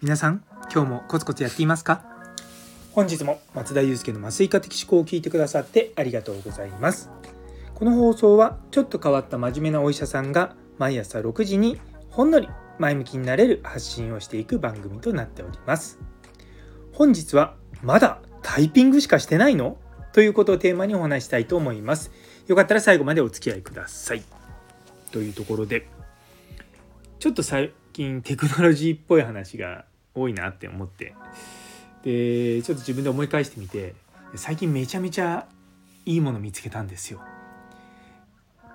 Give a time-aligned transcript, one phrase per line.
[0.00, 2.02] 皆さん今日もコツコツやっていますか？
[2.92, 7.10] 本日も松田祐介の麻酔科的思考を聞いてくださってありがとうございます。
[7.74, 11.78] この放送はちょっと変わった真面目なお医者さんが毎朝6時に
[12.08, 15.98] ほんのり前向きになれる発信をしていく番組となっております。
[16.92, 19.76] 本日はまだタイピングしかしてないの？
[20.14, 22.10] ということをテーマにお話したいと思います。
[22.46, 24.22] よかったら最後までお付き合いください。
[25.10, 25.88] というところで
[27.18, 31.14] ちょっと最近テクノロジーっぽい話が多いなって思って
[32.02, 33.94] でちょっと自分で思い返してみて
[34.36, 35.46] 最近めちゃめちゃ
[36.06, 37.20] いいもの見つけたんですよ。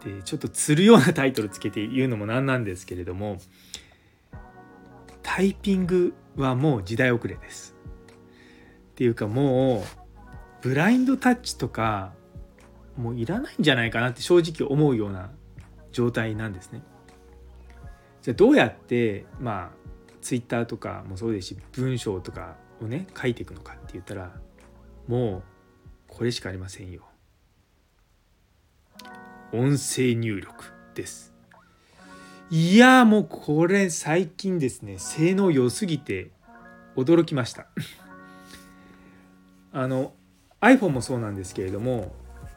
[0.04, 3.38] でちょっと釣るようなタイトルつけて言うのもなんなんですけれども
[5.22, 7.76] タイピングはもう時代遅れです。
[8.92, 9.84] っていうかもう
[10.62, 12.14] ブラインドタッチとか
[12.98, 15.32] もういらないんじゃないかなって正直思うような
[15.94, 16.84] 状態なんですね。
[18.22, 19.84] じゃあどうやってまあ
[20.22, 24.32] ツイッターとかもそうですし文章とかをね書いていくのかって言ったら
[25.08, 25.44] もう
[26.08, 27.04] これしかありませんよ。
[29.52, 31.34] 音声入力です。
[32.50, 36.32] いやもうこれ最近ですね性能良すぎて
[36.96, 37.68] 驚きました。
[39.72, 40.14] あの
[40.62, 42.16] iPhone もそうなんですけれども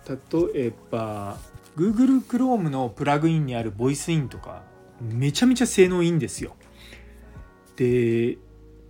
[0.09, 1.39] 例えば
[1.77, 4.63] Google Chrome のプラグインにあるボイスインとか
[5.01, 6.57] めちゃめちゃ性能いいんですよ。
[7.77, 8.39] で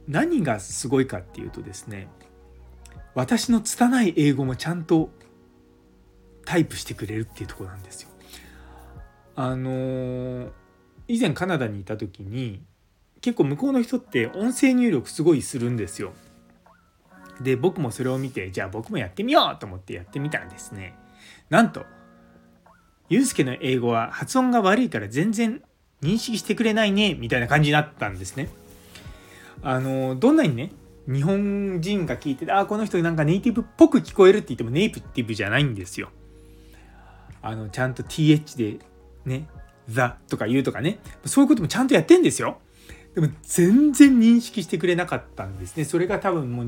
[0.07, 2.09] 何がすごいかっていうとですね
[3.15, 5.11] 私の拙い英語もちゃんと
[6.45, 8.11] タイプしてくれるっていうとこなんですよ。
[9.35, 10.51] あの
[11.09, 12.63] 以前カナダにいた時に
[13.21, 16.13] 結構向こうの人って音声入力すごいするんですよ。
[17.41, 20.95] で僕もそれを見てじゃあ僕もやってみようと思ってやってみたらですね
[21.51, 21.85] なんと
[23.09, 25.63] ユうスケの英語は発音が悪いから全然
[26.03, 28.49] 認識してくれないねみたいな感じになったんですね。
[29.63, 30.73] あのどんなにね
[31.09, 36.11] 日本人が聞いてあこの人なんかネイティブっぽく聞こえるって言ってもネイティブじゃないんですよ。
[37.43, 38.85] あのちゃんと th で
[39.25, 39.49] ね
[39.89, 42.59] 「the」とか言うとかねそういうこともちゃんとやってんですよ。
[43.15, 45.85] でも全然認識してくれなかったんですね。
[45.85, 46.67] それが多分もう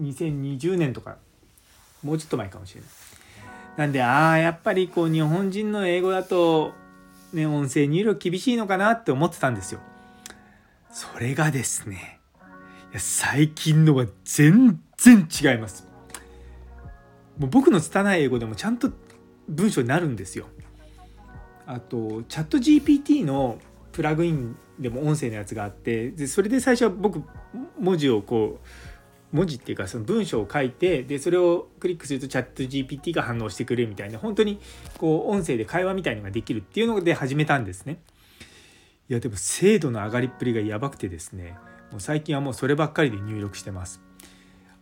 [0.00, 1.18] 2020年とか
[2.02, 2.90] もうちょっと前かもしれない。
[3.76, 6.72] なんでああやっぱりこう日本人の英語だと
[7.32, 9.80] ね音声入力厳しいのかなって思ってたんですよ。
[10.90, 12.20] それがですね
[12.96, 15.86] 最近のは全然違います。
[17.38, 18.90] もう僕の拙い英語でもちゃんと
[19.48, 20.46] 文章になるんですよ。
[21.66, 23.58] あとチャット GPT の
[23.92, 27.22] プラグインでも音声のやつがあってでそれで最初は僕
[27.78, 28.66] 文字をこう
[29.32, 34.60] 文字っていうかその文章を書いてでそれをクリックするとチャット GPT が反応してくれるみたいな本当に
[34.98, 37.98] こう音声で会話みたいのができるっていうので始めたんですね。
[39.08, 41.56] いやでも精度の上がりっぷりがやばくてですね
[41.92, 44.00] もう最近はもうそればっかりで入力してます。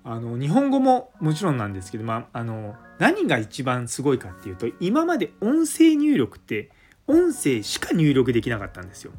[0.07, 6.71] あの日本語ももちろんなんですけど、まあ、あの何が一番すごいかっていうと今まで音声入力って
[7.07, 9.13] 音声しか入力できなかったんですよ。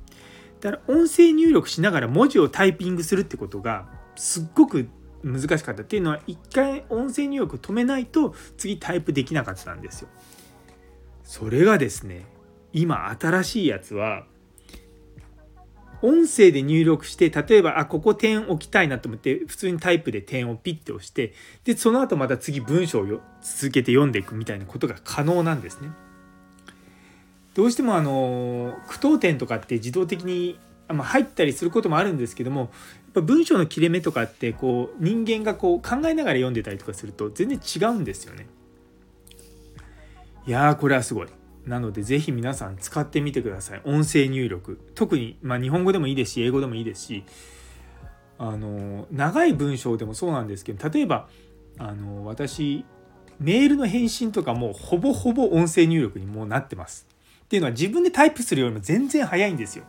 [0.62, 4.88] だから音声入力しながら文字をタイピングするってことがすっごく
[5.26, 10.10] 難しかったっていうのは一回音声入力止めないと次タイプできなかったんですよ。
[11.24, 12.28] それがですね
[12.72, 14.26] 今新しいやつは
[16.04, 21.34] 音声で入力して例えばあここ点置きたいなと思って普通にタイプで点をピッて押して
[21.64, 25.90] でその後また次文章を続けて読んでいくみたいなことが可能なんですね。
[27.56, 32.70] どうしてもあの句読点とかって自動的にまあ入ったりすることもあるんですけどもやっ
[33.16, 38.48] ぱ文章の切れ目とかってこう人間がこう考えながら読んでたりとかすると全然違うんですよね。
[40.48, 41.28] いやーこれはすごい。
[41.66, 47.24] なのでぜひ皆さん使ってみてください音声入力特に、まあ、日本語でもいいですし英語でもいいですし
[48.38, 51.28] あの長い文章でもそうなんですけど例えば
[51.80, 52.86] あの私
[53.40, 57.06] メールの返信とかもほぼほぼ音声入力にもうなってます。
[57.44, 59.86] っていうのは自分でタイプするよりも全然早いんですよ。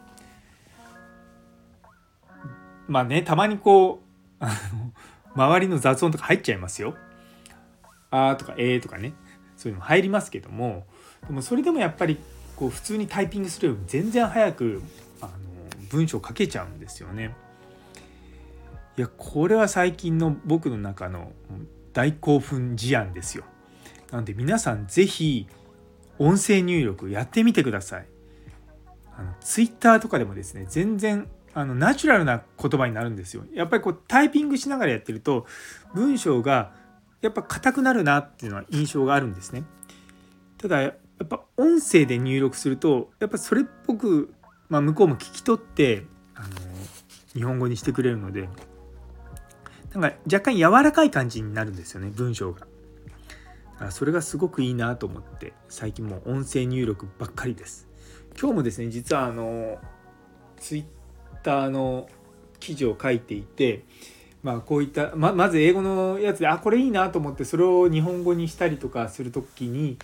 [2.89, 4.03] まあねたまにこ
[4.41, 4.45] う
[5.35, 6.95] 周りの雑音とか入っちゃいますよ。
[8.11, 9.13] あーとかえーとかね
[9.57, 10.87] そういうの入りますけども
[11.27, 12.19] でもそれでもやっぱり
[12.55, 14.83] こう普通にタイピングするより全然早く
[15.21, 15.33] あの
[15.91, 17.35] 文章書けちゃうんですよね。
[18.97, 21.33] いやこれは最近の僕の中の
[21.93, 23.45] 大興奮事案ですよ。
[24.11, 25.49] なので皆さん是非
[26.19, 28.07] 音声入力やってみてください。
[29.19, 33.43] あのツイッターとかでもですね全然あのナチュラルな言葉になるんですよ。
[33.55, 35.47] やっぱりこうタイピングしながらやってると
[35.95, 36.75] 文章が
[37.23, 39.65] やっぱ硬くなるなっていうのは印象があるんですね。
[40.59, 44.35] ただやっぱ音声で入力するとやっぱそれっぽく、
[44.69, 46.05] まあ、向こうも聞き取って
[46.35, 46.49] あの
[47.33, 48.51] 日本語にしてくれるので
[49.95, 52.67] なんか若干柔らかい感じになるんですよね文章が。
[53.91, 57.89] それがすごくいいなと思って最近もう音声入力ばっかりです。
[58.39, 59.79] 今日もですね実はあの
[60.59, 60.96] ツイッ
[61.47, 62.09] ターの
[62.59, 63.85] 記事を書いていて
[64.43, 69.99] まあこういったままず英語のやつであこれいいなと思ってそれを日本語にしたりとかする時に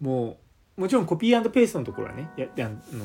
[0.00, 0.38] も
[0.78, 3.04] うもちろんコピーペーストのところはねやあの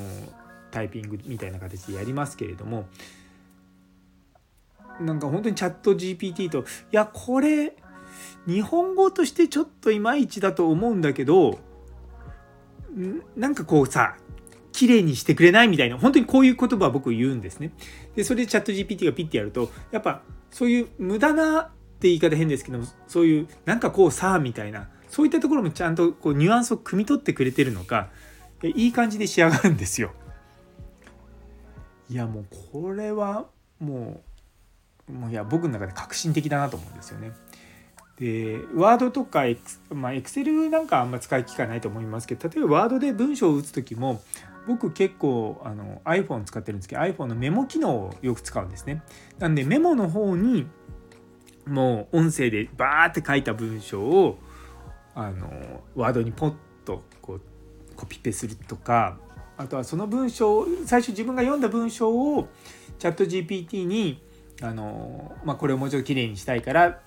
[0.72, 2.86] タイピングみたいな形でやりますけれども
[5.00, 7.76] なんか本当にチャット GPT といやこれ
[8.46, 11.60] 日本語としてちょっといまいちだと思うんだけど
[13.36, 14.18] なんかこうさ
[14.82, 17.72] 綺麗にしてくれないみたいな本当にこういう言葉は僕言うんですね。
[18.16, 21.66] でそれでチャット GPT がピッてやるとやっぱそういう無駄なっ
[22.00, 28.10] て言い方変ですけどもそういうなんかこうさみたいなそういったところもちゃんとこうニュアンスを汲み取ってくれてるのか
[28.64, 30.14] いい感じで仕上がるんですよ。
[32.10, 33.46] いやもうこれは
[33.80, 34.24] も
[35.08, 37.34] うもういや僕の中で革新的だなと思うんですよね。
[38.18, 44.22] でワードとかエク,、ま、エクセルなんかあんま使い機会ないと思いますけど例えばワードで文章を打つ時も
[44.68, 49.02] 僕結構あの iPhone 使ってるんですけど iPhone のメモ機能をよく使うんですね。
[49.40, 50.68] なんでメモの方に
[51.66, 54.40] もう音声でバーって書いた文章を
[55.16, 56.54] あのワードにポッ
[56.86, 57.42] とこう
[57.96, 59.18] コピペするとか
[59.58, 62.48] あとはその文章最初自分が読んだ文章を
[62.98, 64.22] チャット GPT に
[64.62, 67.00] あの、まあ、これをもうちょっときれいにしたいからっ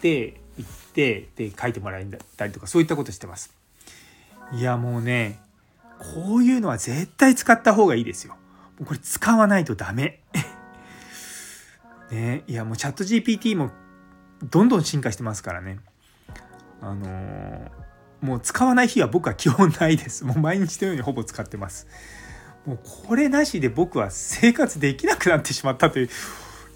[0.00, 2.04] て言ってで書いてもらっ
[2.36, 3.52] たりとかそういったことしてます。
[4.52, 5.40] いやもうね
[5.98, 8.36] こういうのは絶対使った方がいいですよ。
[8.84, 10.22] これ使わないとダメ。
[12.10, 13.70] ねいやもうチャット GPT も
[14.42, 15.78] どんどん進化してますからね。
[16.80, 17.70] あのー、
[18.20, 20.24] もう使わない日は僕は基本ないです。
[20.26, 21.86] もう毎日のようにほぼ使ってます。
[22.66, 26.08] もうこれなしで僕は生活できなくなってしまったと言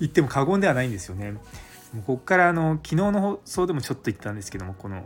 [0.05, 1.33] っても過言ではないんですよね。
[1.33, 1.41] も
[1.95, 5.05] うここからあの昨日の放送でもちょっと言ったんですけどもこの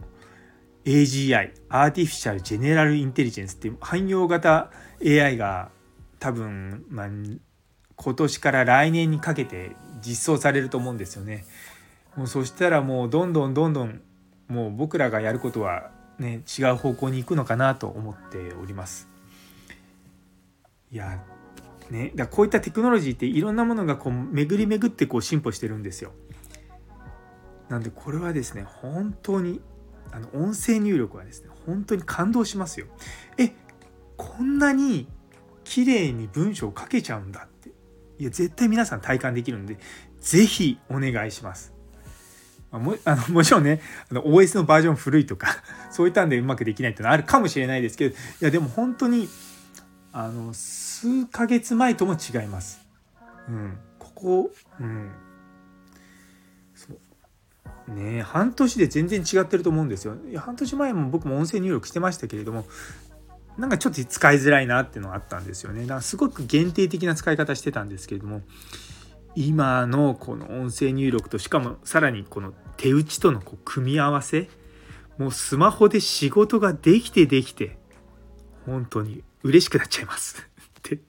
[0.85, 4.71] AGI アーティフィシャル・ジェネラル・インテリジェンスっていう汎用型
[5.05, 5.71] AI が
[6.19, 7.09] 多分、まあ、
[7.97, 11.45] 今年から来年にかけて実装されると思うんですよね。
[12.17, 14.03] もうそしたらもうどんどんどんどん
[14.49, 19.09] もう僕らがやることはね違う方向に行くのかなと思っております。
[20.91, 21.23] いや
[21.91, 26.13] ねだこういったテクノロジーっていろんなものがこう巡り巡ってこう進歩してるんですよ。
[27.69, 29.61] なんでこれはですね本当に
[30.13, 32.87] あの音声入力はですね本当に感動しますよ。
[33.39, 33.53] え
[34.17, 35.09] こんなに
[35.65, 37.71] 綺麗に文章を書けちゃうんだって
[38.19, 39.79] いや絶対皆さん体感できるんで
[40.21, 41.73] 是非お願いします。
[42.71, 43.81] あ、も あのもちろんね
[44.11, 45.49] あの OS のバージョン古いとか
[45.91, 49.29] そういったんでうまくできないっていうのはあるかもしれないですけどいやでも本当に
[50.13, 52.81] あの数ヶ月前とも違います。
[53.49, 55.11] うん、ここ、うん、
[57.89, 60.17] ね半年で全然違ってると思うんですよ。
[60.37, 62.67] 半年前も僕も音声入力してましたけれども
[63.59, 65.83] なんかちょっと使いづらいなっていうのがあったんですよね。
[65.83, 68.43] だからすごく限定的な使い方してたんですけれども
[69.35, 74.49] 今のこの音声入力としかもさらにこの手打ちとのこう組み合わせ
[75.19, 77.79] もうスマホで仕事ができてできて
[78.67, 81.01] 本当に嬉しくなっちゃいますって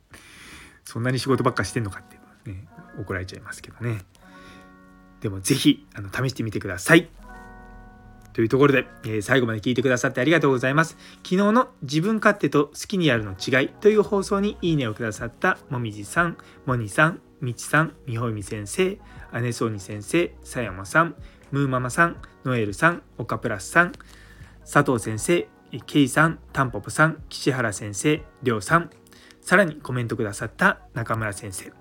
[0.84, 2.18] そんなに仕事ばっかしてんのかって
[2.50, 2.68] ね
[3.00, 4.04] 怒られちゃいますけどね。
[5.24, 7.08] でもぜひあの試してみてください。
[8.34, 10.98] というところで、えー、最後まで聞いてくださってありがとうございます。
[11.24, 19.00] 昨日の自分勝手と好きにやるの違いという放送にいいねをくださったもみじさん、もにさん、みちさん、みほみ先生、
[19.40, 21.16] 姉そうに先生、さやまさん、
[21.52, 23.94] ムーママさん、ノエルさん、岡プラスさん、
[24.70, 25.48] 佐藤先生、
[25.86, 28.90] ケイさん、タンポポさん、岸原先生、りょうさん、
[29.40, 31.72] さらにコメントくださった中村先生。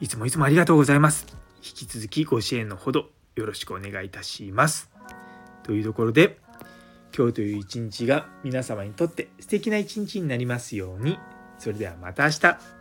[0.00, 1.39] いつもいつもありがとうございます。
[1.62, 4.90] 引き続きご支援のほどよろしくお願いいたします。
[5.62, 6.38] というところで
[7.16, 11.18] 今日という一日が皆様にとって素敵な一日になりますように。
[11.58, 12.79] それではまた明日。